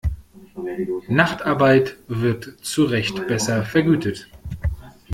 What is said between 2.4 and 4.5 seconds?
zurecht besser vergütet.